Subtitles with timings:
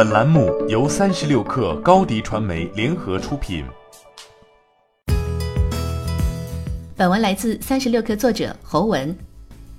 [0.00, 3.62] 本栏目由三十六氪高低传媒联合出品。
[6.96, 9.14] 本文来自三十六氪作者侯文。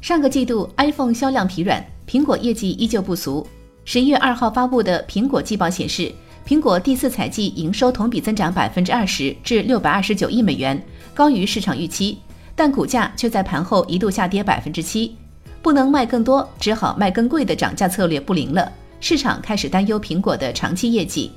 [0.00, 3.46] 上个季度 iPhone 销量疲软，苹果业绩依旧不俗。
[3.84, 6.10] 十一月二号发布的苹果季报显示，
[6.46, 12.18] 苹果第四财季营收同比增长百分之二十，至六百二十九亿美元，高于市场预期。
[12.54, 15.14] 但股价却在盘后一度下跌百分之七。
[15.60, 18.72] 不能卖更多，只好卖更贵的涨价策略不灵了。
[19.00, 21.30] 市场开始担忧苹果的长期业绩。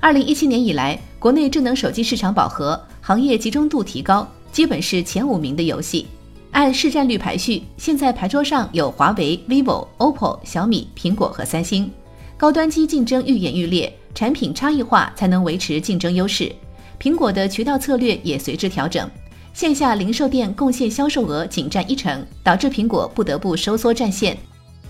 [0.00, 6.06] 二零一七年以来，国内智能手机市场饱和，行业集中度提高，基本是前五名的游戏。
[6.50, 11.90] 按市占率排序，现在牌桌上有华为、vivo、OPPO、小米、苹果和三星。
[12.36, 16.52] 高端机竞争愈演愈烈，产品差异化才能维持竞争优势。
[17.00, 19.08] 苹果的渠道策略也随之调整，
[19.54, 24.36] 线下零售店贡献销售额仅占一成，导致苹果不得不收缩战线。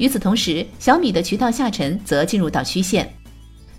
[0.02, 3.08] 与此同时，小米的渠道下沉则进入到曲线。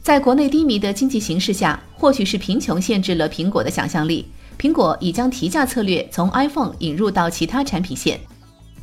[0.01, 4.25] 在国内低迷的经济形势下，或许是贫穷限制了苹果的想象力，
[4.57, 8.17] 苹果已将提价策略从 iPhone 引入到其他产品线。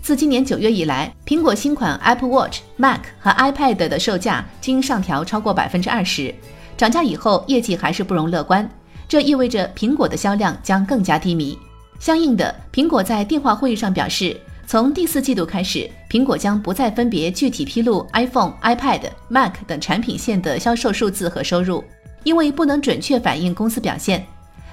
[0.03, 6.35] 自今年九月以来，苹果新款 Apple Watch、Mac 和 iPad 的售价均上调超过百分之二十。
[6.77, 8.71] 涨价以后，业绩还是不容乐观，
[9.09, 11.59] 这意味着苹果的销量将更加低迷。
[11.99, 14.39] 相应的，苹果在电话会议上表示。
[14.71, 21.83] 从第四季度开始，苹果将不再分别具体披露 iPhone、iPad、Mac 等产品线的销售数字和收入，
[22.23, 24.25] 因为不能准确反映公司表现。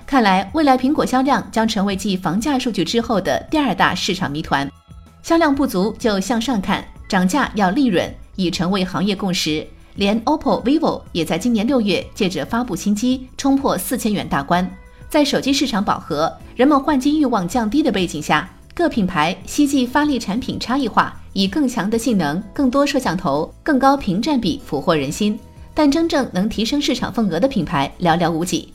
[0.05, 4.71] 看来，未来苹果销量将成为继房价数据之后的第二大市场谜团。
[5.23, 9.65] 销量不足就向上看，涨价要利润已成为行业共识。
[9.95, 14.69] 连 OPPO、vivo 也在今年六月借着发布新机冲破四千元大关。
[15.09, 18.47] 在手机市场饱和、人们换机欲望降低的背景下。
[18.77, 25.37] 各品牌希冀发力产品差异化，以更强的性能、更多摄像头、更高屏占比俘获人心，
[25.73, 28.71] 但真正能提升市场份额的品牌寥寥无几。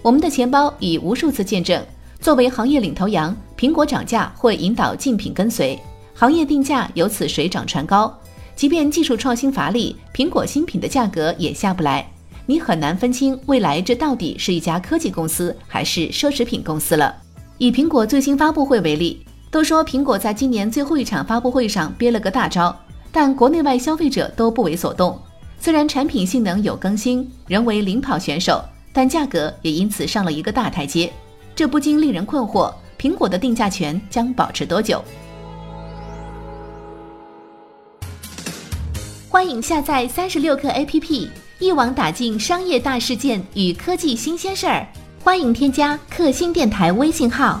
[0.00, 1.84] 我们的钱包已无数次见证，
[2.20, 5.76] 作为行业领头羊，苹果涨价会引导竞品跟随，
[6.14, 8.16] 行业定价由此水涨船高。
[8.54, 12.08] 即便技术创新乏力，苹果新品的价格也下不来，
[12.46, 17.12] 你很难分清未来这到底是一家科技公司还是奢侈品公司了。
[17.58, 19.20] 以苹果最新发布会为例。
[19.52, 22.74] 都说苹果在今年最后一场发布会上憋了个大招，
[23.12, 25.20] 但国内外消费者都不为所动。
[25.60, 28.64] 虽然产品性能有更新，仍为领跑选手，
[28.94, 31.12] 但价格也因此上了一个大台阶。
[31.54, 35.04] 这不禁令人困惑：苹果的定价权将保持多久？
[39.28, 44.86] 欢迎下载三十六课 APP，一网打尽商业大事件与科技新鲜事儿。
[45.22, 47.60] 欢迎添加克星电台微信号。